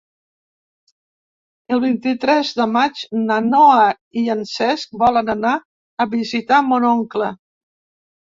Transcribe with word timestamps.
El 1.75 1.81
vint-i-tres 1.83 2.53
de 2.59 2.65
maig 2.77 3.03
na 3.27 3.37
Noa 3.49 3.83
i 4.23 4.25
en 4.35 4.41
Cesc 4.53 4.97
volen 5.03 5.29
anar 5.37 5.53
a 5.59 6.07
visitar 6.17 6.63
mon 6.71 6.89
oncle. 6.95 7.29